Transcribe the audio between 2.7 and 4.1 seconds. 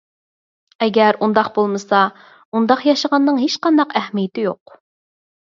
ياشىغاننىڭ ھېچقانداق